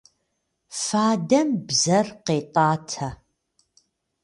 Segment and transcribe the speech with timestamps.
[0.83, 3.07] Фадэм бзэр къетӏатэ.